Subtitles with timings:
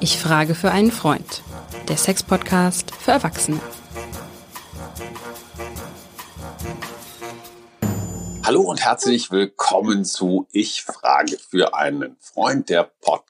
[0.00, 1.42] Ich frage für einen Freund.
[1.88, 3.60] Der Sex-Podcast für Erwachsene.
[8.44, 13.27] Hallo und herzlich willkommen zu Ich frage für einen Freund, der Podcast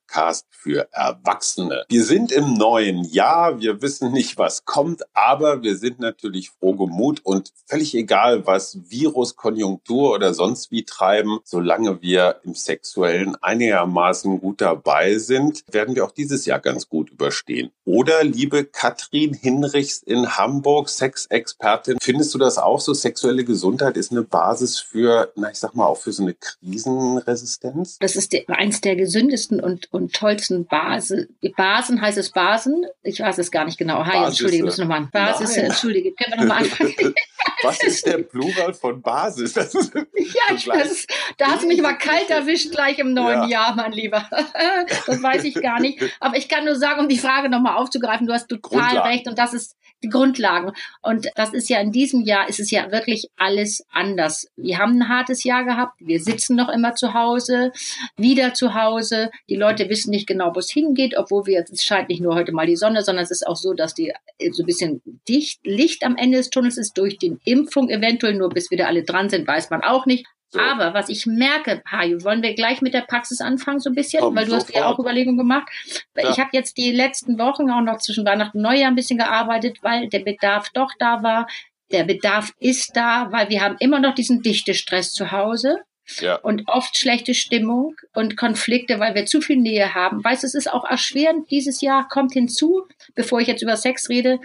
[0.50, 1.84] für Erwachsene.
[1.88, 6.74] Wir sind im neuen Jahr, wir wissen nicht, was kommt, aber wir sind natürlich froh
[6.74, 13.36] gemut und völlig egal, was Virus, Konjunktur oder sonst wie treiben, solange wir im Sexuellen
[13.40, 17.70] einigermaßen gut dabei sind, werden wir auch dieses Jahr ganz gut überstehen.
[17.84, 22.92] Oder, liebe Katrin Hinrichs in Hamburg, Sexexpertin, findest du das auch so?
[22.92, 27.98] Sexuelle Gesundheit ist eine Basis für, na, ich sag mal, auch für so eine Krisenresistenz?
[27.98, 31.36] Das ist der, eins der gesündesten und, und tollsten Basen.
[31.56, 32.86] Basen heißt es Basen?
[33.02, 34.04] Ich weiß es gar nicht genau.
[34.04, 35.08] Hi, Basis, entschuldige, müssen nochmal.
[35.12, 35.66] Basis, Nein.
[35.66, 36.12] entschuldige.
[36.12, 37.14] Können wir nochmal anfangen?
[37.62, 39.52] Was ist der Plural von Basis?
[39.54, 43.14] Das ist Ja, ich, das ist, da hast du mich mal kalt erwischt gleich im
[43.14, 43.48] neuen Ja.
[43.48, 44.28] Jahr, mein Lieber.
[45.06, 46.02] Das weiß ich gar nicht.
[46.20, 49.08] Aber ich kann nur sagen, um die Frage nochmal aufzugreifen, du hast total Grundlagen.
[49.08, 50.72] recht und das ist die Grundlagen.
[51.02, 54.46] Und das ist ja in diesem Jahr, ist es ja wirklich alles anders.
[54.56, 55.94] Wir haben ein hartes Jahr gehabt.
[55.98, 57.72] Wir sitzen noch immer zu Hause,
[58.16, 59.30] wieder zu Hause.
[59.48, 62.52] Die Leute wissen nicht genau, wo es hingeht, obwohl wir, es scheint nicht nur heute
[62.52, 64.12] mal die Sonne, sondern es ist auch so, dass die
[64.52, 68.48] so ein bisschen dicht, Licht am Ende des Tunnels ist durch die Impfung eventuell, nur
[68.50, 70.26] bis wieder alle dran sind, weiß man auch nicht.
[70.50, 70.60] So.
[70.60, 74.20] Aber was ich merke, Hajo, wollen wir gleich mit der Praxis anfangen so ein bisschen,
[74.20, 74.94] Komm, weil du hast ja sofort.
[74.94, 75.68] auch Überlegungen gemacht.
[76.16, 76.30] Ja.
[76.30, 79.78] Ich habe jetzt die letzten Wochen auch noch zwischen Weihnachten und Neujahr ein bisschen gearbeitet,
[79.82, 81.46] weil der Bedarf doch da war.
[81.92, 85.80] Der Bedarf ist da, weil wir haben immer noch diesen Dichtestress zu Hause
[86.20, 86.36] ja.
[86.36, 90.24] und oft schlechte Stimmung und Konflikte, weil wir zu viel Nähe haben.
[90.24, 94.08] Weißt, du, es ist auch erschwerend dieses Jahr, kommt hinzu, bevor ich jetzt über Sex
[94.08, 94.40] rede,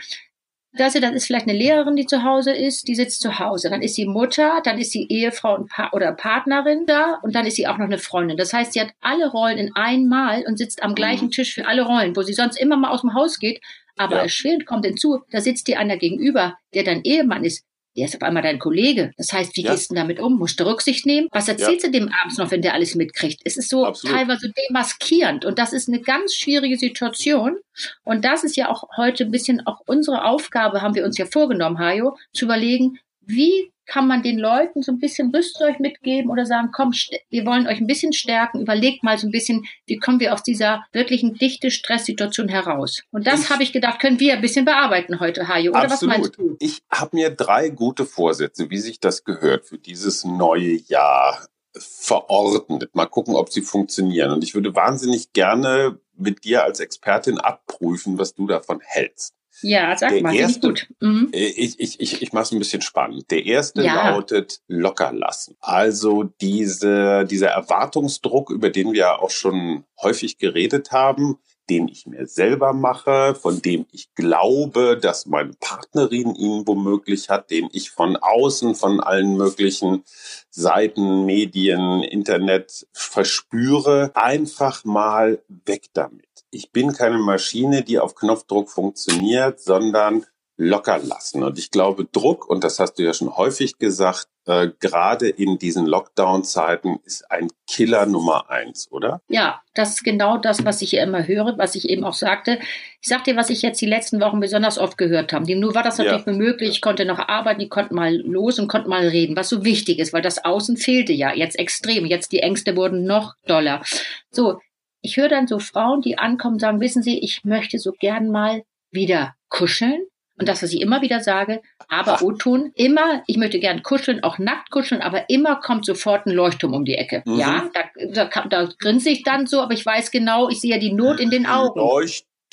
[0.75, 3.69] dass sie, das ist vielleicht eine Lehrerin, die zu Hause ist, die sitzt zu Hause.
[3.69, 7.45] Dann ist sie Mutter, dann ist sie Ehefrau und pa oder Partnerin da und dann
[7.45, 8.37] ist sie auch noch eine Freundin.
[8.37, 11.83] Das heißt, sie hat alle Rollen in einmal und sitzt am gleichen Tisch für alle
[11.83, 13.61] Rollen, wo sie sonst immer mal aus dem Haus geht.
[13.97, 14.21] Aber Ja.
[14.23, 17.63] erschwerend kommt hinzu, da sitzt dir einer gegenüber, der dein Ehemann ist.
[17.95, 19.11] Der ist auf einmal dein Kollege.
[19.17, 19.71] Das heißt, wie Ja.
[19.71, 20.37] gehst du damit um?
[20.37, 21.27] Musst du Rücksicht nehmen?
[21.31, 23.41] Was erzählst du dem abends noch, wenn der alles mitkriegt?
[23.45, 24.15] Es ist so Absolut.
[24.15, 27.57] teilweise demaskierend und das ist eine ganz schwierige Situation.
[28.03, 31.25] Und das ist ja auch heute ein bisschen auch unsere Aufgabe, haben wir uns ja
[31.25, 36.45] vorgenommen, Hajo, zu überlegen, wie kann man den Leuten so ein bisschen Rüstzeug mitgeben oder
[36.45, 36.91] sagen, komm,
[37.29, 40.43] wir wollen euch ein bisschen stärken, überlegt mal so ein bisschen, wie kommen wir aus
[40.43, 43.03] dieser wirklichen dichte Stresssituation heraus.
[43.11, 45.71] Und das habe ich gedacht, können wir ein bisschen bearbeiten heute, Hajo.
[45.71, 46.55] Oder was meinst du?
[46.59, 52.95] Ich habe mir drei gute Vorsätze, wie sich das gehört, für dieses neue Jahr verordnet.
[52.95, 54.31] Mal gucken, ob sie funktionieren.
[54.31, 59.33] Und ich würde wahnsinnig gerne mit dir als Expertin abprüfen, was du davon hältst.
[59.61, 60.87] Ja, sag Der mal, erste- gut.
[60.99, 61.29] Mhm.
[61.33, 63.29] Äh, Ich, ich, ich, ich mache es ein bisschen spannend.
[63.31, 64.09] Der erste Ja.
[64.11, 65.55] lautet locker lassen.
[65.61, 71.37] Also diese, dieser Erwartungsdruck, über den wir auch schon häufig geredet haben,
[71.69, 77.51] den ich mir selber mache, von dem ich glaube, dass meine Partnerin ihn womöglich hat,
[77.51, 80.03] den ich von außen, von allen möglichen
[80.49, 86.27] Seiten, Medien, Internet verspüre, einfach mal weg damit.
[86.53, 90.25] Ich bin keine Maschine, die auf Knopfdruck funktioniert, sondern
[90.55, 91.41] locker lassen.
[91.43, 95.57] Und ich glaube, Druck, und das hast du ja schon häufig gesagt, äh, gerade in
[95.57, 99.21] diesen Lockdown-Zeiten ist ein Killer Nummer eins, oder?
[99.29, 102.59] Ja, das ist genau das, was ich hier immer höre, was ich eben auch sagte.
[103.01, 105.55] Ich sag dir, was ich jetzt die letzten Wochen besonders oft gehört habe.
[105.55, 106.33] Nur war das natürlich Ja.
[106.33, 106.69] möglich.
[106.69, 109.97] Ich konnte noch arbeiten, ich konnte mal los und konnte mal reden, was so wichtig
[109.97, 112.05] ist, weil das Außen fehlte ja jetzt extrem.
[112.05, 113.81] Jetzt die Ängste wurden noch doller.
[114.29, 114.59] So,
[115.03, 118.63] ich höre dann so Frauen, die ankommen, sagen, wissen Sie, ich möchte so gern mal
[118.89, 120.01] wieder kuscheln.
[120.39, 124.39] Und das, was ich immer wieder sage, aber O-Ton, immer, ich möchte gern kuscheln, auch
[124.39, 127.21] nackt kuscheln, aber immer kommt sofort ein Leuchtturm um die Ecke.
[127.25, 127.37] Mhm.
[127.37, 130.79] Ja, da, da, da grinse ich dann so, aber ich weiß genau, ich sehe ja
[130.79, 131.79] die Not in den Augen.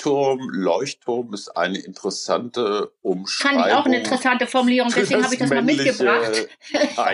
[0.03, 3.59] Leuchtturm, Leuchtturm ist eine interessante Umschreibung.
[3.59, 6.47] Fand ich auch eine interessante Formulierung, deswegen habe ich das mal mitgebracht.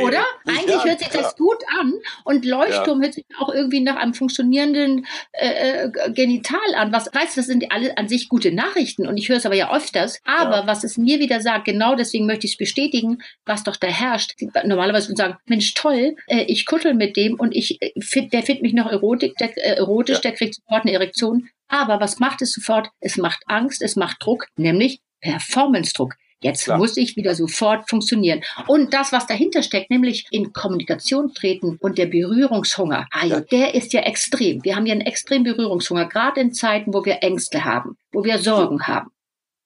[0.01, 0.23] Oder?
[0.45, 1.31] Eigentlich Ja, hört sich das ja.
[1.37, 1.93] gut an
[2.23, 6.91] und Leuchtturm hört sich auch irgendwie nach einem funktionierenden äh, äh, Genital an.
[6.94, 9.56] Was weißt du, das sind alle an sich gute Nachrichten und ich höre es aber
[9.56, 10.19] ja öfters.
[10.23, 10.67] Aber Ja.
[10.67, 14.35] was es mir wieder sagt, genau deswegen möchte ich es bestätigen, was doch da herrscht.
[14.65, 17.91] Normalerweise würden sagen, Mensch, toll, äh, ich kuschel mit dem und ich äh,
[18.27, 20.21] der findet mich noch erotik, der, äh, erotisch, Ja.
[20.21, 21.50] der kriegt sofort eine Erektion.
[21.67, 22.89] Aber was macht es sofort?
[22.99, 26.15] Es macht Angst, es macht Druck, nämlich Performance-Druck.
[26.39, 26.77] Jetzt Klar.
[26.77, 28.43] muss ich wieder sofort funktionieren.
[28.67, 33.39] Und das, was dahinter steckt, nämlich in Kommunikation treten und der Berührungshunger, ja, Ja.
[33.41, 34.63] der ist ja extrem.
[34.63, 38.37] Wir haben ja einen extremen Berührungshunger, gerade in Zeiten, wo wir Ängste haben, wo wir
[38.37, 39.09] Sorgen haben.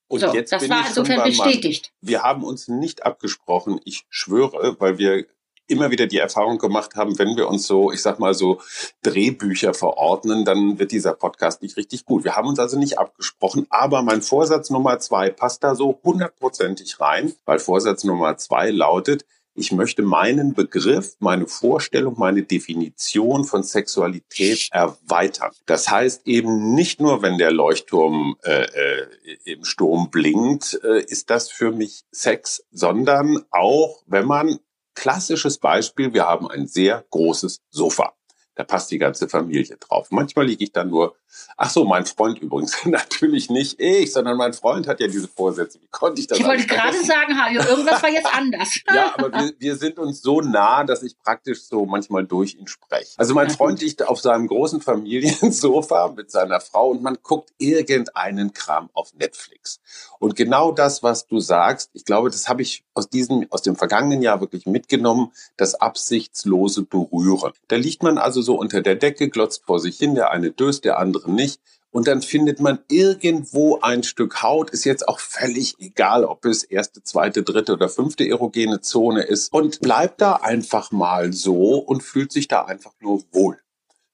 [0.07, 1.27] Und So, jetzt das bin war ich insofern Mann.
[1.29, 1.91] bestätigt.
[2.01, 5.25] Wir haben uns nicht abgesprochen, ich schwöre, weil wir
[5.71, 8.59] immer wieder die Erfahrung gemacht haben, wenn wir uns so, ich sag mal so
[9.01, 12.23] Drehbücher verordnen, dann wird dieser Podcast nicht richtig gut.
[12.23, 16.99] Wir haben uns also nicht abgesprochen, aber mein Vorsatz Nummer zwei passt da so hundertprozentig
[16.99, 23.63] rein, weil Vorsatz Nummer zwei lautet, ich möchte meinen Begriff, meine Vorstellung, meine Definition von
[23.63, 25.51] Sexualität erweitern.
[25.65, 29.07] Das heißt eben nicht nur, wenn der Leuchtturm äh, äh,
[29.43, 34.59] im Sturm blinkt, äh, ist das für mich Sex, sondern auch, wenn man
[34.95, 38.13] klassisches Beispiel, wir haben ein sehr großes Sofa.
[38.55, 40.07] Da passt die ganze Familie drauf.
[40.11, 41.15] Manchmal liege ich dann nur,
[41.57, 45.79] ach so, mein Freund übrigens, natürlich nicht ich, sondern mein Freund hat ja diese Vorsätze.
[45.81, 46.39] Wie konnte ich das?
[46.39, 48.79] Ich wollte gerade sagen, Hajo, irgendwas war jetzt anders.
[48.93, 52.67] ja, aber wir, wir sind uns so nah, dass ich praktisch so manchmal durch ihn
[52.67, 53.11] spreche.
[53.17, 58.53] Also mein Freund liegt auf seinem großen Familiensofa mit seiner Frau und man guckt irgendeinen
[58.53, 59.79] Kram auf Netflix.
[60.19, 63.75] Und genau das, was du sagst, ich glaube, das habe ich aus diesem, aus dem
[63.75, 67.53] vergangenen Jahr wirklich mitgenommen, das absichtslose Berühren.
[67.67, 70.85] Da liegt man also so unter der Decke, glotzt vor sich hin, der eine döst,
[70.85, 71.61] der andere nicht.
[71.91, 76.63] Und dann findet man irgendwo ein Stück Haut, ist jetzt auch völlig egal, ob es
[76.63, 82.01] erste, zweite, dritte oder fünfte erogene Zone ist und bleibt da einfach mal so und
[82.01, 83.59] fühlt sich da einfach nur wohl.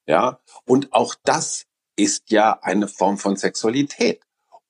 [0.08, 0.40] Ja.
[0.66, 1.66] Und auch das
[1.96, 4.22] ist ja eine Form von Sexualität.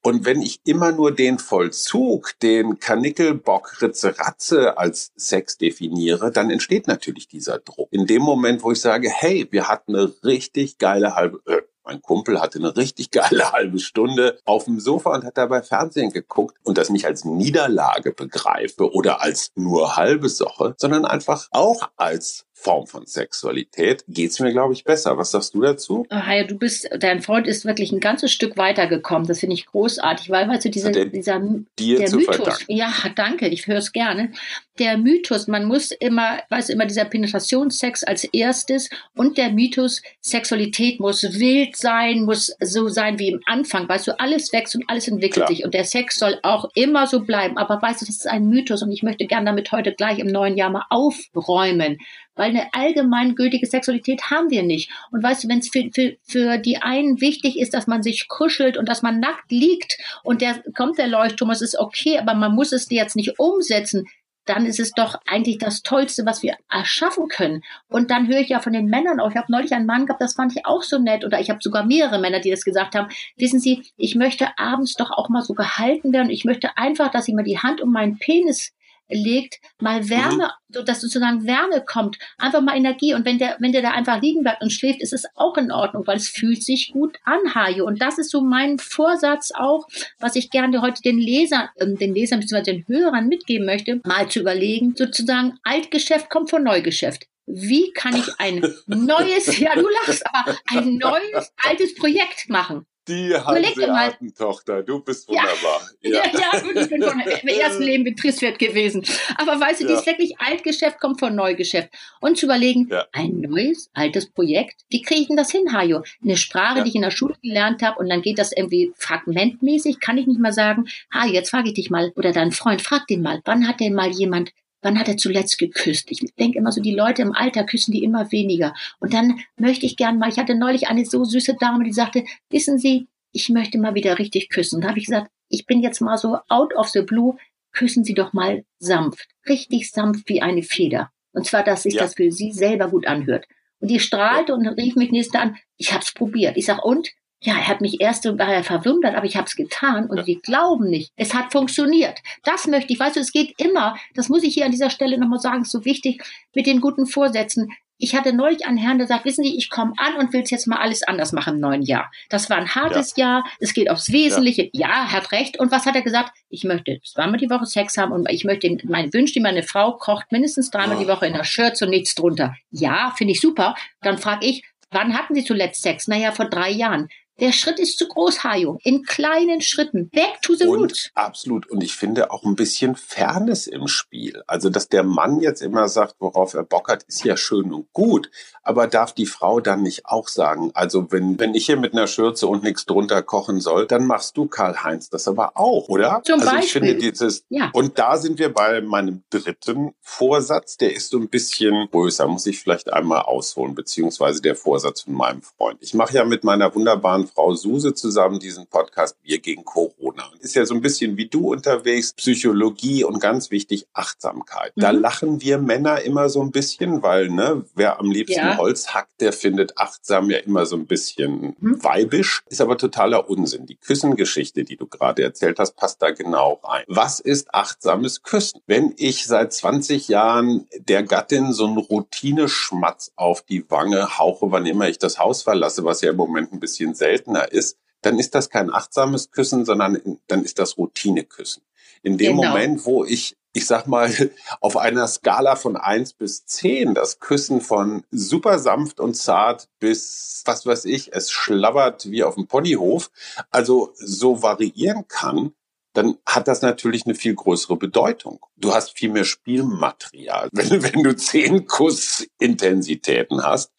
[0.04, 6.50] Und wenn ich immer nur den Vollzug, den Kanickelbock Ritze Ratze als Sex definiere, dann
[6.50, 7.92] entsteht natürlich dieser Druck.
[7.92, 12.02] In dem Moment, wo ich sage, hey, wir hatten eine richtig geile halbe, äh, mein
[12.02, 16.58] Kumpel hatte eine richtig geile halbe Stunde auf dem Sofa und hat dabei Fernsehen geguckt
[16.64, 22.46] und das nicht als Niederlage begreife oder als nur halbe Sache, sondern einfach auch als
[22.60, 25.16] Form von Sexualität geht's mir, glaube ich, besser.
[25.18, 26.08] Was sagst du dazu?
[26.10, 29.28] Ah, ja, du bist, dein Freund ist wirklich ein ganzes Stück weitergekommen.
[29.28, 31.40] Das finde ich großartig, weil, weißt du, dieser, der, dieser,
[31.78, 32.36] dir der Mythos.
[32.36, 32.72] Verdanken.
[32.76, 34.32] Ja, danke, ich höre es gerne.
[34.80, 40.02] Der Mythos, man muss immer, weißt du, immer dieser Penetrationssex als erstes und der Mythos,
[40.22, 44.84] Sexualität muss wild sein, muss so sein wie im Anfang, weißt du, alles wächst und
[44.88, 45.48] alles entwickelt Klar.
[45.48, 47.58] sich und der Sex soll auch immer so bleiben.
[47.58, 50.28] Aber weißt du, das ist ein Mythos und ich möchte gerne damit heute gleich im
[50.28, 51.98] neuen Jahr mal aufräumen
[52.38, 54.90] weil eine allgemeingültige Sexualität haben wir nicht.
[55.12, 58.28] Und weißt du, wenn es für, für, für die einen wichtig ist, dass man sich
[58.28, 62.34] kuschelt und dass man nackt liegt und der kommt der Leuchtturm, es ist okay, aber
[62.34, 64.06] man muss es jetzt nicht umsetzen,
[64.48, 67.64] dann ist es doch eigentlich das Tollste, was wir erschaffen können.
[67.88, 69.30] Und dann höre ich ja von den Männern auch.
[69.30, 71.26] Ich habe neulich einen Mann gehabt, das fand ich auch so nett.
[71.26, 73.10] Oder ich habe sogar mehrere Männer, die das gesagt haben.
[73.36, 76.30] Wissen Sie, ich möchte abends doch auch mal so gehalten werden.
[76.30, 78.74] Ich möchte einfach, dass jemand die Hand um meinen Penis
[79.10, 80.74] legt, mal Wärme, mhm.
[80.74, 83.14] so dass sozusagen Wärme kommt, einfach mal Energie.
[83.14, 85.72] Und wenn der, wenn der da einfach liegen bleibt und schläft, ist es auch in
[85.72, 87.86] Ordnung, weil es fühlt sich gut an, Hajo.
[87.86, 89.88] Und das ist so mein Vorsatz auch,
[90.20, 92.64] was ich gerne heute den Lesern, äh, den Lesern bzw.
[92.64, 97.28] den Hörern mitgeben möchte, mal zu überlegen, sozusagen Altgeschäft kommt vor Neugeschäft.
[97.46, 102.86] Wie kann ich ein neues, ja, du lachst, aber ein neues, altes Projekt machen?
[103.08, 105.82] Die Hanseaten-Tochter, du bist wunderbar.
[106.02, 109.04] Ja, ja, ja gut, ich bin von, im ersten Leben betriebswert gewesen.
[109.38, 109.90] Aber weißt du, ja.
[109.90, 111.90] dieses wirklich Altgeschäft kommt von Neugeschäft.
[112.22, 113.06] Und zu überlegen, ja.
[113.12, 116.04] ein neues, altes Projekt, wie kriege ich denn das hin, Hajo?
[116.24, 116.84] Eine Sprache, ja.
[116.84, 120.28] die ich in der Schule gelernt habe und dann geht das irgendwie fragmentmäßig, kann ich
[120.28, 123.42] nicht mal sagen, Hajo, jetzt frage ich dich mal, oder dein Freund, frag den mal,
[123.46, 124.52] wann hat denn mal jemand
[124.88, 126.10] Wann hat er zuletzt geküsst?
[126.12, 128.74] Ich denke immer so, die Leute im Alter küssen die immer weniger.
[129.02, 132.24] Und dann möchte ich gern mal, ich hatte neulich eine so süße Dame, die sagte,
[132.50, 134.80] wissen Sie, ich möchte mal wieder richtig küssen.
[134.80, 137.36] Da habe ich gesagt, ich bin jetzt mal so out of the blue,
[137.74, 141.12] küssen Sie doch mal sanft, richtig sanft wie eine Feder.
[141.34, 142.04] Und zwar, dass sich ja.
[142.04, 143.46] das für Sie selber gut anhört.
[143.82, 146.56] Und die strahlte und rief mich nächste an, ich hab's probiert.
[146.56, 147.10] Ich sag, und?
[147.42, 150.24] Ja, er hat mich erst war er verwundert, aber ich habe es getan und ja.
[150.24, 151.12] sie glauben nicht.
[151.16, 152.20] Es hat funktioniert.
[152.44, 153.00] Das möchte ich.
[153.00, 153.96] Weißt du, es geht immer.
[154.16, 155.62] Das muss ich hier an dieser Stelle nochmal sagen.
[155.62, 156.24] Ist so wichtig
[156.56, 157.72] mit den guten Vorsätzen.
[158.00, 160.68] Ich hatte neulich einen Herrn, der sagt, wissen Sie, ich komme an und will jetzt
[160.68, 162.12] mal alles anders machen im neuen Jahr.
[162.30, 163.26] Das war ein hartes ja.
[163.26, 163.46] Jahr.
[163.60, 164.70] Es geht aufs Wesentliche.
[164.74, 164.88] Ja.
[164.88, 165.60] ja, hat recht.
[165.60, 166.32] Und was hat er gesagt?
[166.50, 169.94] Ich möchte zweimal die Woche Sex haben und ich möchte, mein Wünsch, die meine Frau
[169.94, 171.02] kocht mindestens dreimal oh.
[171.02, 172.56] die Woche in der Shirt und nichts drunter.
[172.72, 173.76] Ja, finde ich super.
[174.02, 176.08] Dann frage ich, Wann hatten Sie zuletzt Sex?
[176.08, 177.10] Naja, vor drei Jahren.
[177.40, 178.80] Der Schritt ist zu groß, Hajo.
[178.84, 180.10] In kleinen Schritten.
[180.10, 181.12] Back to the und, roots.
[181.14, 181.68] Absolut.
[181.70, 184.44] Und ich finde auch ein bisschen Fairness im Spiel.
[184.48, 187.94] Also, dass der Mann jetzt immer sagt, worauf er Bock hat, ist ja schön und
[187.94, 188.32] gut.
[188.64, 192.08] Aber darf die Frau dann nicht auch sagen, also wenn, wenn ich hier mit einer
[192.08, 196.22] Schürze und nichts drunter kochen soll, dann machst du Karl-Heinz das aber auch, oder?
[196.26, 196.66] Zum also Beispiel.
[196.66, 197.70] ich finde dieses, ja.
[197.74, 202.46] und da sind wir bei meinem dritten Vorsatz, der ist so ein bisschen größer, muss
[202.46, 205.78] ich vielleicht einmal ausholen, beziehungsweise der Vorsatz von meinem Freund.
[205.82, 210.30] Ich mache ja mit meiner wunderbaren Frau Suse zusammen diesen Podcast Wir gegen Corona.
[210.40, 214.76] Ist ja so ein bisschen wie du unterwegs, Psychologie und ganz wichtig Achtsamkeit.
[214.76, 214.82] Mhm.
[214.82, 218.58] Da lachen wir Männer immer so ein bisschen, weil ne, wer am liebsten ja.
[218.58, 221.84] Holz hackt, der findet achtsam ja immer so ein bisschen mhm.
[221.84, 222.44] weibisch.
[222.50, 223.66] Ist aber totaler Unsinn.
[223.66, 226.84] Die Küssengeschichte, die du gerade erzählt hast, passt da genau rein.
[226.88, 228.62] Was ist achtsames Küssen?
[228.68, 234.66] Wenn ich seit 20 Jahren der Gattin so einen Routineschmatz auf die Wange hauche, wann
[234.66, 238.36] immer ich das Haus verlasse, was ja im Moment ein bisschen seltener ist, dann ist
[238.36, 241.64] das kein achtsames Küssen, sondern dann ist das Routineküssen.
[242.04, 242.50] In dem genau.
[242.50, 244.12] Moment, wo ich, ich sag mal,
[244.62, 250.44] auf einer Skala von eins bis zehn das Küssen von super sanft und zart bis,
[250.46, 253.10] was weiß ich, es schlabbert wie auf dem Ponyhof,
[253.50, 255.54] also so variieren kann,
[255.98, 258.46] dann hat das natürlich eine viel größere Bedeutung.
[258.56, 263.72] Du hast viel mehr Spielmaterial, wenn, wenn du zehn Kussintensitäten hast.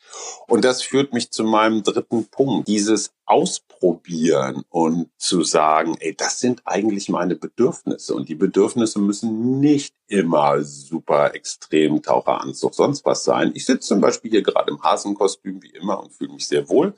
[0.49, 2.67] Und das führt mich zu meinem dritten Punkt.
[2.67, 8.15] Dieses Ausprobieren und zu sagen, ey, das sind eigentlich meine Bedürfnisse.
[8.15, 13.53] Und die Bedürfnisse müssen nicht immer super extrem Taucheranzug, sonst was sein.
[13.55, 16.95] Ich sitze zum Beispiel hier gerade im Hasenkostüm wie immer und fühle mich sehr wohl.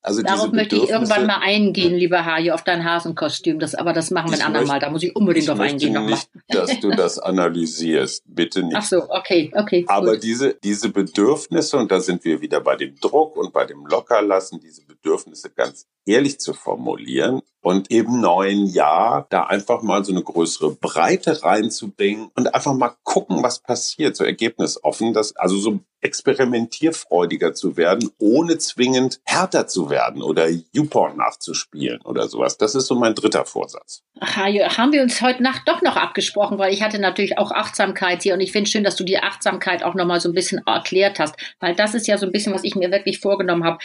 [0.00, 3.58] Also Darauf möchte ich irgendwann mal eingehen, lieber Hajo, auf dein Hasenkostüm.
[3.58, 4.78] Das, aber das machen wir ein andermal.
[4.78, 5.94] Da muss ich unbedingt ich drauf eingehen.
[5.94, 8.22] Ich nicht, dass du das analysierst.
[8.26, 8.76] Bitte nicht.
[8.76, 9.84] Ach so, okay, okay.
[9.88, 13.84] Aber diese, diese Bedürfnisse, und da sind wir wieder bei dem Druck und bei dem
[13.86, 20.12] Lockerlassen, diese Bedürfnisse ganz ehrlich zu formulieren und im neuen Jahr da einfach mal so
[20.12, 25.80] eine größere Breite reinzubringen und einfach mal gucken, was passiert, so ergebnisoffen, dass also so
[26.00, 32.56] experimentierfreudiger zu werden, ohne zwingend härter zu werden oder YouPorn nachzuspielen oder sowas.
[32.56, 34.02] Das ist so mein dritter Vorsatz.
[34.20, 38.22] Ach, haben wir uns heute Nacht doch noch abgesprochen, weil ich hatte natürlich auch Achtsamkeit
[38.22, 41.18] hier und ich finde schön, dass du die Achtsamkeit auch nochmal so ein bisschen erklärt
[41.18, 43.78] hast, weil das ist ja so ein bisschen, was ich mir wirklich vorgenommen habe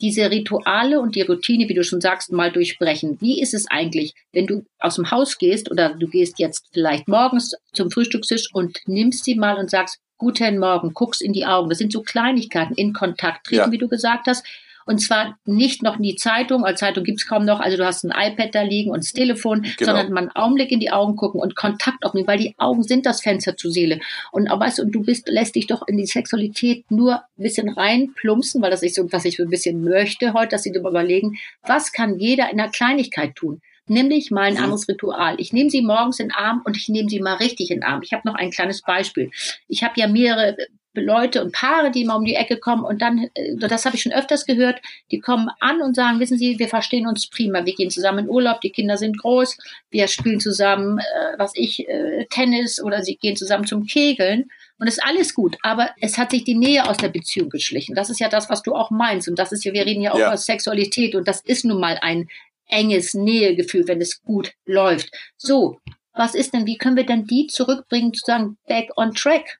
[0.00, 3.18] diese Rituale und die Routine, wie du schon sagst, mal durchbrechen.
[3.20, 7.08] Wie ist es eigentlich, wenn du aus dem Haus gehst oder du gehst jetzt vielleicht
[7.08, 11.68] morgens zum Frühstückstisch und nimmst sie mal und sagst, Guten Morgen, guckst in die Augen.
[11.68, 13.70] Das sind so Kleinigkeiten, in Kontakt treten, ja.
[13.70, 14.46] wie du gesagt hast.
[14.86, 18.04] Und zwar nicht noch in die Zeitung, als Zeitung gibt's kaum noch, also du hast
[18.04, 19.92] ein iPad da liegen und das Telefon, genau.
[19.92, 23.04] sondern mal einen Augenblick in die Augen gucken und Kontakt aufnehmen, weil die Augen sind
[23.04, 23.98] das Fenster zur Seele.
[24.30, 27.42] Und aber weißt du, und du bist, lässt dich doch in die Sexualität nur ein
[27.42, 30.70] bisschen reinplumpsen, weil das ist so, was ich so ein bisschen möchte heute, dass sie
[30.70, 33.60] darüber überlegen, was kann jeder in einer Kleinigkeit tun?
[33.88, 34.64] Nämlich mal ein mhm.
[34.64, 35.34] anderes Ritual.
[35.38, 37.84] Ich nehme sie morgens in den Arm und ich nehme sie mal richtig in den
[37.84, 38.02] Arm.
[38.02, 39.30] Ich habe noch ein kleines Beispiel.
[39.66, 40.56] Ich habe ja mehrere
[41.00, 44.02] Leute und Paare, die mal um die Ecke kommen und dann, äh, das habe ich
[44.02, 47.74] schon öfters gehört, die kommen an und sagen, wissen Sie, wir verstehen uns prima, wir
[47.74, 49.56] gehen zusammen in Urlaub, die Kinder sind groß,
[49.90, 54.86] wir spielen zusammen, äh, was ich, äh, Tennis oder sie gehen zusammen zum Kegeln und
[54.86, 57.94] ist alles gut, aber es hat sich die Nähe aus der Beziehung geschlichen.
[57.94, 60.12] Das ist ja das, was du auch meinst und das ist ja, wir reden ja
[60.12, 60.28] auch ja.
[60.28, 62.28] über Sexualität und das ist nun mal ein
[62.68, 65.10] enges Nähegefühl, wenn es gut läuft.
[65.36, 65.78] So,
[66.12, 69.58] was ist denn, wie können wir denn die zurückbringen, zu sagen, back on track?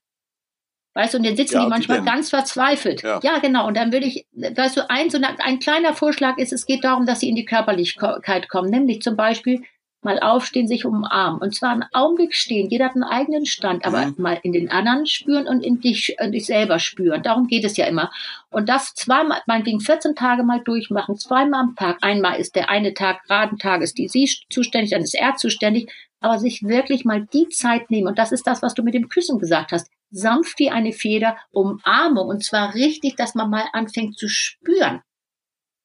[0.97, 3.03] Weißt du, und dann sitzen ja, die manchmal die ganz verzweifelt.
[3.03, 3.21] Ja.
[3.23, 3.39] ja.
[3.39, 3.67] genau.
[3.67, 7.05] Und dann würde ich, weißt du, ein, so ein kleiner Vorschlag ist, es geht darum,
[7.05, 8.71] dass sie in die Körperlichkeit kommen.
[8.71, 9.63] Nämlich zum Beispiel
[10.01, 11.43] mal aufstehen, sich umarmen.
[11.43, 12.71] Und zwar einen Augenblick stehen.
[12.71, 14.15] Jeder hat einen eigenen Stand, aber mhm.
[14.17, 17.23] mal in den anderen spüren und in dich, in dich selber spüren.
[17.23, 18.11] Darum geht es ja immer.
[18.49, 21.99] Und das zweimal, meinetwegen 14 Tage mal durchmachen, zweimal am Tag.
[22.01, 25.93] Einmal ist der eine Tag, geraden Tag ist die sie zuständig, dann ist er zuständig.
[26.21, 28.09] Aber sich wirklich mal die Zeit nehmen.
[28.09, 31.37] Und das ist das, was du mit dem Küssen gesagt hast sanft wie eine Feder,
[31.51, 32.29] Umarmung.
[32.29, 35.03] Und zwar richtig, dass man mal anfängt zu spüren.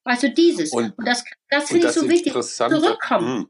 [0.06, 0.72] Du, dieses.
[0.72, 2.34] Und, und das, das finde ich so wichtig.
[2.34, 3.40] Zurückkommen.
[3.40, 3.46] Mh.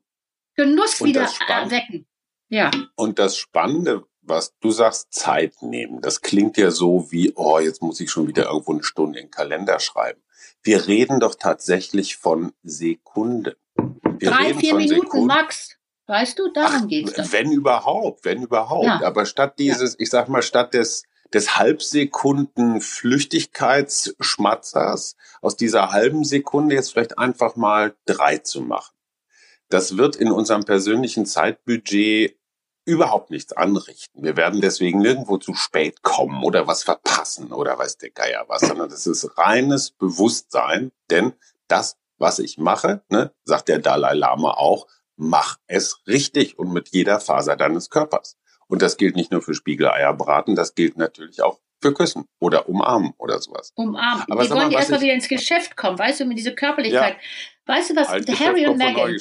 [0.55, 2.05] Genuss und wieder erwecken.
[2.49, 2.69] Ja.
[2.95, 7.81] Und das Spannende, was du sagst, Zeit nehmen, das klingt ja so wie, oh, jetzt
[7.81, 10.21] muss ich schon wieder irgendwo eine Stunde in den Kalender schreiben.
[10.61, 13.53] Wir reden doch tatsächlich von Sekunden.
[14.19, 15.27] Wir Drei, vier Minuten Sekunden.
[15.27, 15.77] max.
[16.11, 17.31] Weißt du, darum geht es.
[17.31, 18.83] Wenn überhaupt, wenn überhaupt.
[18.83, 19.01] Ja.
[19.05, 19.99] Aber statt dieses, ja.
[19.99, 21.03] ich sag mal, statt des,
[21.33, 28.93] des Halbsekunden Flüchtigkeitsschmatzers aus dieser halben Sekunde jetzt vielleicht einfach mal drei zu machen.
[29.69, 32.37] Das wird in unserem persönlichen Zeitbudget
[32.83, 34.21] überhaupt nichts anrichten.
[34.21, 38.63] Wir werden deswegen nirgendwo zu spät kommen oder was verpassen oder weiß der Geier was,
[38.63, 41.31] sondern das ist reines Bewusstsein, denn
[41.69, 44.87] das, was ich mache, ne, sagt der Dalai Lama auch,
[45.21, 48.37] mach es richtig und mit jeder Faser deines Körpers.
[48.67, 52.67] Und das gilt nicht nur für Spiegeleier braten, das gilt natürlich auch für Küssen oder
[52.67, 53.71] umarmen oder sowas.
[53.75, 54.25] Umarmen.
[54.29, 57.15] Aber wir wollen die erstmal wieder ins Geschäft kommen, weißt du, mit dieser Körperlichkeit.
[57.15, 57.19] Ja.
[57.71, 59.17] Weißt du was, Harry und Meghan.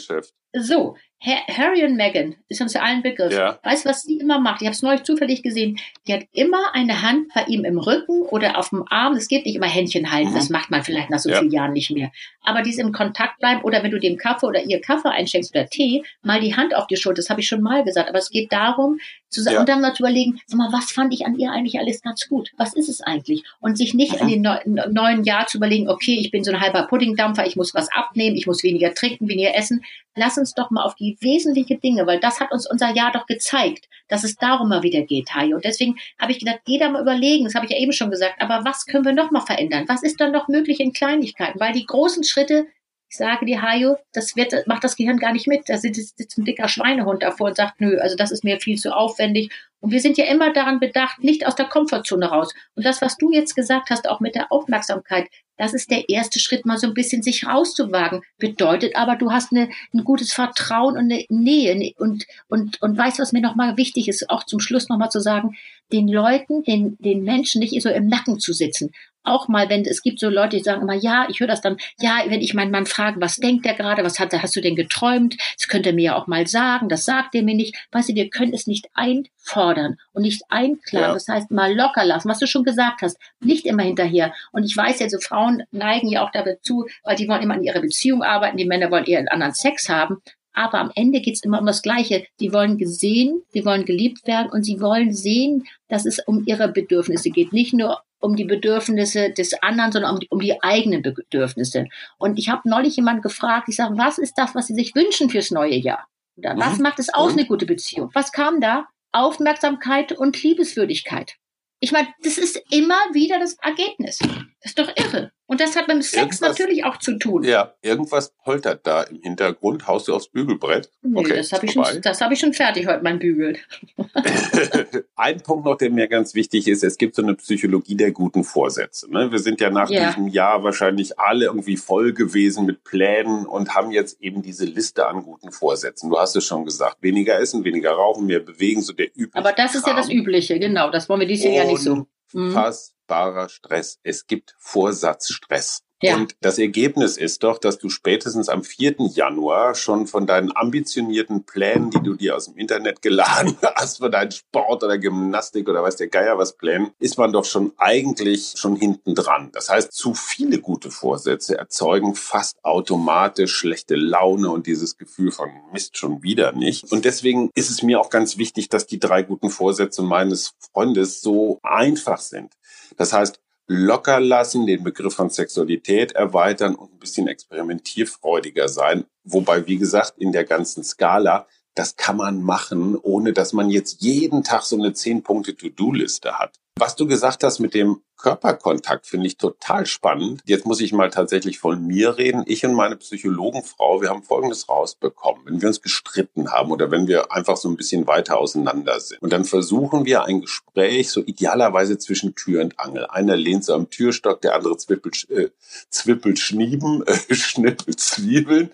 [0.52, 3.32] So, Harry und Meghan ist uns ja allen Begriff.
[3.32, 3.60] Ja.
[3.62, 4.62] Weißt du, was sie immer macht?
[4.62, 5.78] Ich habe es neulich zufällig gesehen.
[6.08, 9.12] Die hat immer eine Hand bei ihm im Rücken oder auf dem Arm.
[9.12, 10.30] Es geht nicht immer Händchen halten.
[10.30, 10.34] Mhm.
[10.34, 11.38] Das macht man vielleicht nach so ja.
[11.38, 12.10] vielen Jahren nicht mehr.
[12.42, 15.66] Aber dies im Kontakt bleiben oder wenn du dem Kaffee oder ihr Kaffee einschenkst oder
[15.66, 17.20] Tee, mal die Hand auf die Schulter.
[17.20, 18.08] Das habe ich schon mal gesagt.
[18.08, 19.60] Aber es geht darum, zu sagen, ja.
[19.60, 22.28] und dann mal zu überlegen, sag mal, was fand ich an ihr eigentlich alles ganz
[22.28, 22.50] gut?
[22.56, 23.44] Was ist es eigentlich?
[23.60, 24.28] Und sich nicht mhm.
[24.28, 27.74] in den neuen Jahr zu überlegen, okay, ich bin so ein halber Puddingdampfer, ich muss
[27.74, 29.82] was abnehmen, ich muss weniger trinken, weniger essen.
[30.16, 33.26] Lass uns doch mal auf die wesentlichen Dinge, weil das hat uns unser Jahr doch
[33.26, 35.56] gezeigt, dass es darum mal wieder geht, Hajo.
[35.56, 38.40] Und deswegen habe ich gedacht, da mal überlegen, das habe ich ja eben schon gesagt,
[38.40, 39.84] aber was können wir noch mal verändern?
[39.88, 41.60] Was ist dann noch möglich in Kleinigkeiten?
[41.60, 42.66] Weil die großen Schritte
[43.10, 45.68] ich sage dir, Hajo, das wird, macht das Gehirn gar nicht mit.
[45.68, 48.96] Da sitzt, ein dicker Schweinehund davor und sagt, nö, also das ist mir viel zu
[48.96, 49.50] aufwendig.
[49.80, 52.54] Und wir sind ja immer daran bedacht, nicht aus der Komfortzone raus.
[52.76, 55.26] Und das, was du jetzt gesagt hast, auch mit der Aufmerksamkeit,
[55.56, 58.22] das ist der erste Schritt, mal so ein bisschen sich rauszuwagen.
[58.38, 63.18] Bedeutet aber, du hast eine, ein gutes Vertrauen und eine Nähe und, und, und weißt,
[63.18, 65.56] was mir nochmal wichtig ist, auch zum Schluss nochmal zu sagen,
[65.92, 70.02] den Leuten, den, den Menschen nicht so im Nacken zu sitzen auch mal, wenn es
[70.02, 72.70] gibt so Leute, die sagen immer, ja, ich höre das dann, ja, wenn ich meinen
[72.70, 75.36] Mann frage, was denkt der gerade, was hat, hast du denn geträumt?
[75.58, 77.76] Das könnte er mir ja auch mal sagen, das sagt er mir nicht.
[77.92, 81.08] Weißt du, wir können es nicht einfordern und nicht einklagen.
[81.08, 81.14] Ja.
[81.14, 84.32] Das heißt, mal locker lassen, was du schon gesagt hast, nicht immer hinterher.
[84.52, 87.64] Und ich weiß ja, so Frauen neigen ja auch dazu, weil die wollen immer an
[87.64, 90.22] ihrer Beziehung arbeiten, die Männer wollen eher einen anderen Sex haben.
[90.52, 92.26] Aber am Ende geht es immer um das Gleiche.
[92.40, 96.68] Die wollen gesehen, sie wollen geliebt werden und sie wollen sehen, dass es um ihre
[96.68, 97.52] Bedürfnisse geht.
[97.52, 101.86] Nicht nur um die Bedürfnisse des anderen, sondern um die, um die eigenen Bedürfnisse.
[102.18, 105.30] Und ich habe neulich jemand gefragt, ich sage, was ist das, was Sie sich wünschen
[105.30, 106.06] fürs neue Jahr?
[106.36, 106.84] Oder was mhm.
[106.84, 108.10] macht es aus, eine gute Beziehung?
[108.14, 108.86] Was kam da?
[109.12, 111.34] Aufmerksamkeit und Liebeswürdigkeit.
[111.80, 114.18] Ich meine, das ist immer wieder das Ergebnis.
[114.18, 115.32] Das ist doch irre.
[115.50, 117.42] Und das hat mit dem Sex irgendwas, natürlich auch zu tun.
[117.42, 119.88] Ja, irgendwas poltert da im Hintergrund.
[119.88, 120.92] Haust du aufs Bügelbrett?
[121.02, 123.58] Nee, okay, das habe ich, schon, hab ich schon fertig heute, mein Bügel.
[125.16, 128.44] Ein Punkt noch, der mir ganz wichtig ist, es gibt so eine Psychologie der guten
[128.44, 129.10] Vorsätze.
[129.10, 129.32] Ne?
[129.32, 130.06] Wir sind ja nach ja.
[130.06, 135.08] diesem Jahr wahrscheinlich alle irgendwie voll gewesen mit Plänen und haben jetzt eben diese Liste
[135.08, 136.10] an guten Vorsätzen.
[136.10, 139.50] Du hast es schon gesagt, weniger essen, weniger rauchen, mehr bewegen, so der übliche Aber
[139.50, 139.96] das ist Kram.
[139.96, 140.92] ja das Übliche, genau.
[140.92, 142.06] Das wollen wir dieses Jahr ja nicht so.
[142.34, 142.52] Mhm.
[142.52, 143.98] Fassbarer Stress.
[144.02, 145.82] Es gibt Vorsatzstress.
[146.02, 146.16] Ja.
[146.16, 148.96] Und das Ergebnis ist doch, dass du spätestens am 4.
[149.14, 154.08] Januar schon von deinen ambitionierten Plänen, die du dir aus dem Internet geladen hast, für
[154.08, 158.54] deinen Sport oder Gymnastik oder weiß der Geier was Plänen, ist man doch schon eigentlich
[158.56, 159.50] schon hinten dran.
[159.52, 165.50] Das heißt, zu viele gute Vorsätze erzeugen fast automatisch schlechte Laune und dieses Gefühl von
[165.72, 166.90] Mist schon wieder nicht.
[166.90, 171.20] Und deswegen ist es mir auch ganz wichtig, dass die drei guten Vorsätze meines Freundes
[171.20, 172.54] so einfach sind.
[172.96, 173.40] Das heißt,
[173.72, 179.04] locker lassen, den Begriff von Sexualität erweitern und ein bisschen experimentierfreudiger sein.
[179.22, 184.02] Wobei, wie gesagt, in der ganzen Skala, das kann man machen, ohne dass man jetzt
[184.02, 186.56] jeden Tag so eine zehn Punkte To-Do-Liste hat.
[186.76, 190.42] Was du gesagt hast mit dem Körperkontakt finde ich total spannend.
[190.44, 192.42] Jetzt muss ich mal tatsächlich von mir reden.
[192.46, 195.46] Ich und meine Psychologenfrau, wir haben Folgendes rausbekommen.
[195.46, 199.22] Wenn wir uns gestritten haben oder wenn wir einfach so ein bisschen weiter auseinander sind
[199.22, 203.06] und dann versuchen wir ein Gespräch so idealerweise zwischen Tür und Angel.
[203.06, 205.50] Einer lehnt so am Türstock, der andere zwippelt, äh,
[205.88, 208.70] zwippelt Schnieben, äh, schnippelt Zwiebeln.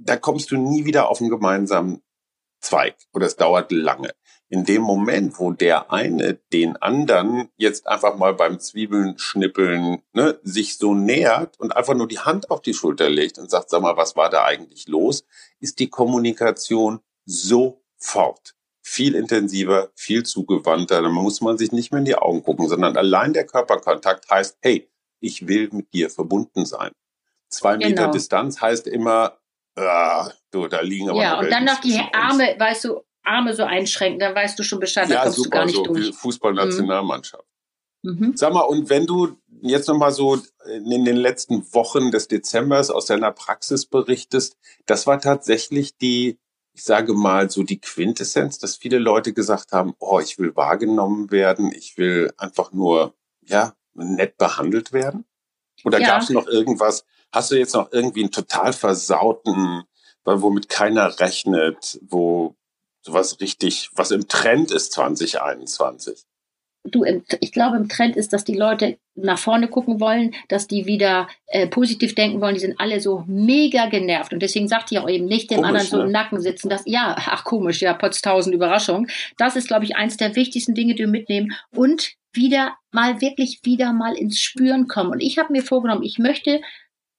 [0.00, 2.00] Da kommst du nie wieder auf einen gemeinsamen
[2.66, 4.10] Zweig oder es dauert lange
[4.48, 10.38] in dem Moment, wo der eine den anderen jetzt einfach mal beim Zwiebeln schnippeln ne,
[10.42, 13.82] sich so nähert und einfach nur die Hand auf die Schulter legt und sagt, sag
[13.82, 15.24] mal, was war da eigentlich los,
[15.60, 21.02] ist die Kommunikation sofort viel intensiver, viel zugewandter.
[21.02, 24.58] Da muss man sich nicht mehr in die Augen gucken, sondern allein der Körperkontakt heißt,
[24.60, 26.92] hey, ich will mit dir verbunden sein.
[27.48, 28.12] Zwei Meter genau.
[28.12, 29.38] Distanz heißt immer,
[29.76, 33.64] ah, du, da liegen aber Ja, und dann noch die Arme, weißt du, Arme so
[33.64, 36.14] einschränken, dann weißt du schon Bescheid, ja, da kommst super, du gar nicht so durch.
[36.14, 37.44] Fußballnationalmannschaft.
[38.02, 38.36] Mhm.
[38.36, 43.06] Sag mal, und wenn du jetzt nochmal so in den letzten Wochen des Dezembers aus
[43.06, 46.38] deiner Praxis berichtest, das war tatsächlich die,
[46.72, 51.30] ich sage mal, so die Quintessenz, dass viele Leute gesagt haben, oh, ich will wahrgenommen
[51.30, 55.24] werden, ich will einfach nur, ja, nett behandelt werden?
[55.84, 56.08] Oder ja.
[56.08, 59.84] gab es noch irgendwas, hast du jetzt noch irgendwie einen total versauten,
[60.24, 62.56] womit keiner rechnet, wo,
[63.06, 66.24] was richtig, was im Trend ist 2021?
[66.88, 67.04] Du,
[67.40, 71.28] ich glaube, im Trend ist, dass die Leute nach vorne gucken wollen, dass die wieder
[71.46, 72.54] äh, positiv denken wollen.
[72.54, 74.32] Die sind alle so mega genervt.
[74.32, 76.04] Und deswegen sagt ich auch eben nicht dem komisch, anderen so ne?
[76.04, 79.08] im Nacken sitzen, dass, ja, ach komisch, ja, potztausend Überraschung.
[79.36, 81.56] Das ist, glaube ich, eins der wichtigsten Dinge, die wir mitnehmen.
[81.74, 85.10] Und wieder mal wirklich wieder mal ins Spüren kommen.
[85.10, 86.60] Und ich habe mir vorgenommen, ich möchte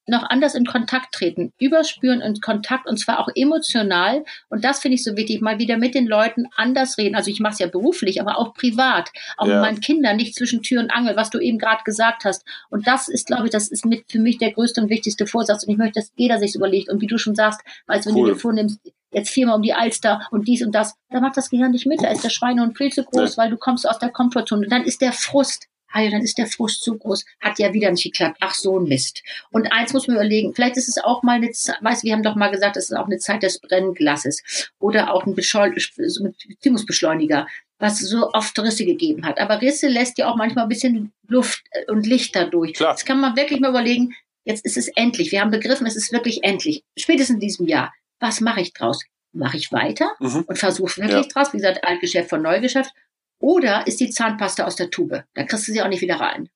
[0.08, 4.24] noch anders in Kontakt treten, überspüren und Kontakt und zwar auch emotional.
[4.50, 7.15] Und das finde ich so wichtig, mal wieder mit den Leuten anders reden.
[7.15, 9.56] Also ich mache es ja beruflich, aber auch privat, auch ja.
[9.56, 12.46] mit meinen Kindern, nicht zwischen Tür und Angel, was du eben gerade gesagt hast.
[12.70, 15.63] Und das ist, glaube ich, das ist mit für mich der größte und wichtigste Vorsatz.
[15.63, 16.89] Und ich möchte, dass jeder sich überlegt.
[16.89, 18.30] Und wie du schon sagst, weil wenn cool.
[18.30, 18.80] du dir vornimmst,
[19.12, 22.02] jetzt viermal um die Alster und dies und das, da macht das Gehirn nicht mit.
[22.02, 23.43] Da ist der Schweinehund viel zu groß, ja.
[23.43, 24.63] weil du kommst aus der Komfortzone.
[24.63, 27.91] Und dann ist der Frust ah dann ist der Frust zu groß, hat ja wieder
[27.91, 29.23] nicht geklappt, ach so ein Mist.
[29.52, 32.23] Und eins muss man überlegen, vielleicht ist es auch mal eine Zeit, weißt wir haben
[32.23, 37.47] doch mal gesagt, es ist auch eine Zeit des Brennglasses oder auch ein Beziehungsbeschleuniger,
[37.80, 39.39] was so oft Risse gegeben hat.
[39.39, 42.73] Aber Risse lässt ja auch manchmal ein bisschen Luft und Licht dadurch.
[42.73, 42.91] Klar.
[42.91, 45.32] Jetzt kann man wirklich mal überlegen, jetzt ist es endlich.
[45.32, 46.84] Wir haben begriffen, es ist wirklich endlich.
[46.97, 47.93] Spätestens in diesem Jahr.
[48.19, 49.04] Was mache ich draus?
[49.32, 50.45] Mache ich weiter mhm.
[50.47, 51.32] und versuche wirklich ja.
[51.32, 52.91] draus, wie gesagt, Altgeschäft von Neugeschäft,
[53.39, 55.23] oder ist die Zahnpasta aus der Tube?
[55.34, 56.50] Da kriegst du sie auch nicht wieder rein.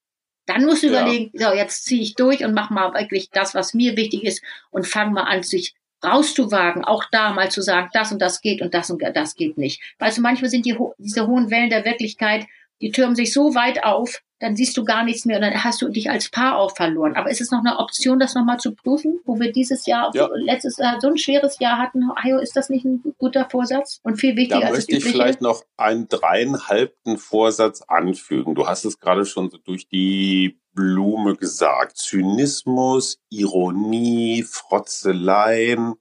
[0.46, 1.02] Dann musst du ja.
[1.02, 4.42] überlegen, so, jetzt ziehe ich durch und mach mal wirklich das, was mir wichtig ist
[4.72, 8.62] und fang mal an, sich rauszuwagen, auch da mal zu sagen, das und das geht
[8.62, 9.82] und das und das geht nicht.
[10.00, 12.48] Weißt du, manchmal sind die, diese hohen Wellen der Wirklichkeit,
[12.82, 15.82] die türmen sich so weit auf, dann siehst du gar nichts mehr und dann hast
[15.82, 17.16] du dich als Paar auch verloren.
[17.16, 20.28] Aber ist es noch eine Option, das nochmal zu prüfen, wo wir dieses Jahr, ja.
[20.34, 22.10] letztes Jahr so ein schweres Jahr hatten?
[22.16, 25.42] Ayo, ist das nicht ein guter Vorsatz und viel wichtiger da als möchte ich vielleicht
[25.42, 28.56] noch einen dreieinhalbten Vorsatz anfügen.
[28.56, 31.98] Du hast es gerade schon so durch die Blume gesagt.
[31.98, 35.94] Zynismus, Ironie, Frotzeleien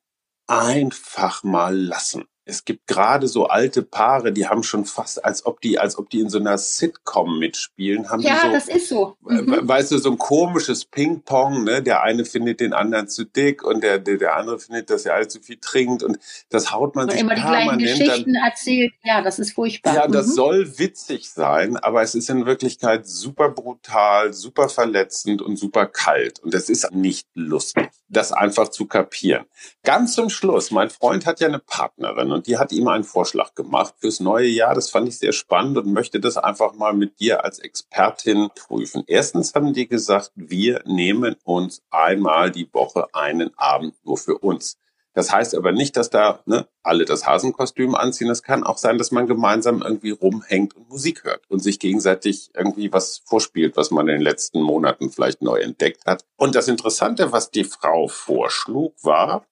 [0.47, 5.61] einfach mal lassen es gibt gerade so alte Paare, die haben schon fast, als ob
[5.61, 8.89] die, als ob die in so einer Sitcom mitspielen, haben ja, die so, das ist
[8.89, 9.17] so.
[9.21, 9.69] Mhm.
[9.69, 11.83] Weißt du, so ein komisches Ping-Pong, ne?
[11.83, 15.15] Der eine findet den anderen zu dick und der, der, der andere findet, dass er
[15.15, 16.19] allzu viel trinkt und
[16.51, 18.93] das haut man und sich immer die gleichen Geschichten dann, erzählt.
[19.05, 19.95] Ja, das ist furchtbar.
[19.95, 20.33] Ja, das mhm.
[20.33, 26.41] soll witzig sein, aber es ist in Wirklichkeit super brutal, super verletzend und super kalt
[26.41, 29.47] und es ist nicht lustig, das einfach zu kapieren.
[29.85, 33.55] Ganz zum Schluss, mein Freund hat ja eine Partnerin und die hat ihm einen Vorschlag
[33.55, 34.75] gemacht fürs neue Jahr.
[34.75, 39.05] Das fand ich sehr spannend und möchte das einfach mal mit dir als Expertin prüfen.
[39.07, 44.77] Erstens haben die gesagt, wir nehmen uns einmal die Woche einen Abend nur für uns.
[45.13, 48.31] Das heißt aber nicht, dass da ne, alle das Hasenkostüm anziehen.
[48.31, 52.51] Es kann auch sein, dass man gemeinsam irgendwie rumhängt und Musik hört und sich gegenseitig
[52.55, 56.25] irgendwie was vorspielt, was man in den letzten Monaten vielleicht neu entdeckt hat.
[56.37, 59.47] Und das Interessante, was die Frau vorschlug, war,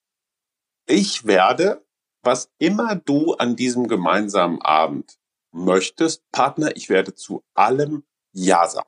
[0.87, 1.83] ich werde
[2.21, 5.17] was immer du an diesem gemeinsamen Abend
[5.51, 8.87] möchtest, Partner, ich werde zu allem Ja sagen.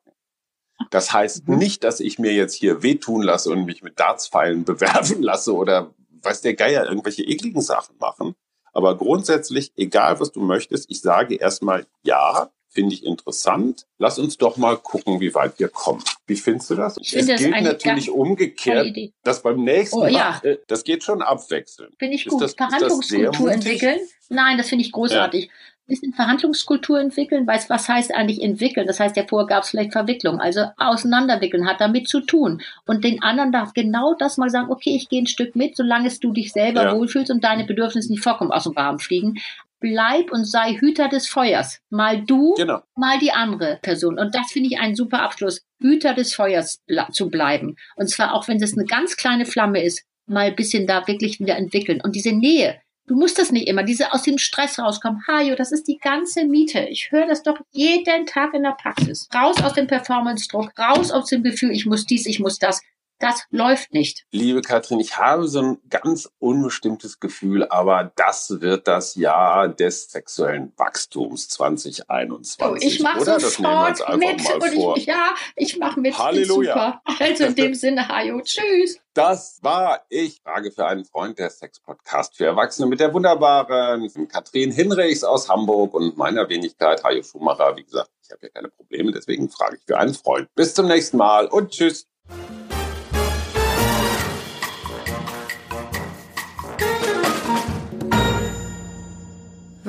[0.90, 1.58] Das heißt mhm.
[1.58, 5.94] nicht, dass ich mir jetzt hier wehtun lasse und mich mit Dartspfeilen bewerfen lasse oder
[6.22, 8.36] weiß der Geier irgendwelche ekligen Sachen machen.
[8.74, 13.86] Aber grundsätzlich, egal was du möchtest, ich sage erstmal Ja finde ich interessant.
[13.98, 16.04] Lass uns doch mal gucken, wie weit wir kommen.
[16.26, 16.98] Wie findest du das?
[16.98, 20.40] Ich es das gilt natürlich umgekehrt, dass beim nächsten oh, ja.
[20.42, 21.94] Mal, äh, das geht schon abwechseln.
[22.00, 22.42] Finde ich gut.
[22.42, 24.00] Das, Verhandlungskultur entwickeln?
[24.30, 25.46] Nein, das finde ich großartig.
[25.46, 25.52] Ja.
[25.88, 28.88] Bisschen Verhandlungskultur entwickeln, weiß, was heißt eigentlich entwickeln?
[28.88, 32.62] Das heißt, ja vorher gab es vielleicht Verwicklung, also auseinanderwickeln hat damit zu tun.
[32.86, 36.08] Und den anderen darf genau das mal sagen, okay, ich gehe ein Stück mit, solange
[36.08, 36.96] es du dich selber ja.
[36.96, 39.40] wohlfühlst und deine Bedürfnisse nicht vollkommen aus dem Rahmen fliegen
[39.82, 41.82] bleib und sei Hüter des Feuers.
[41.90, 42.82] Mal du, genau.
[42.96, 44.18] mal die andere Person.
[44.18, 45.66] Und das finde ich einen super Abschluss.
[45.82, 46.80] Hüter des Feuers
[47.12, 47.76] zu bleiben.
[47.98, 51.40] Und zwar auch wenn das eine ganz kleine Flamme ist, mal ein bisschen da wirklich
[51.40, 52.00] wieder entwickeln.
[52.02, 52.80] Und diese Nähe,
[53.12, 55.22] du musst das nicht immer, diese aus dem Stress rauskommen.
[55.28, 56.80] Hajo, das ist die ganze Miete.
[56.90, 59.28] Ich höre das doch jeden Tag in der Praxis.
[59.36, 62.82] Raus aus dem Performance-Druck, raus aus dem Gefühl, ich muss dies, ich muss das.
[63.22, 64.26] Das läuft nicht.
[64.32, 70.10] Liebe Katrin, ich habe so ein ganz unbestimmtes Gefühl, aber das wird das Jahr des
[70.10, 72.58] sexuellen Wachstums 2021.
[72.66, 74.42] Oh, ich mache sofort mit.
[74.56, 76.18] Und ich, ja, ich mache mit.
[76.18, 76.74] Halleluja.
[76.74, 77.02] Super.
[77.20, 79.00] Also in dem Sinne, Hajo, tschüss.
[79.14, 80.42] Das war ich.
[80.42, 85.94] Frage für einen Freund der Sex-Podcast für Erwachsene mit der wunderbaren Katrin Hinrichs aus Hamburg
[85.94, 87.78] und meiner Wenigkeit Hajo Schumacher.
[87.78, 90.48] Wie gesagt, ich habe ja keine Probleme, deswegen frage ich für einen Freund.
[90.56, 92.08] Bis zum nächsten Mal und tschüss.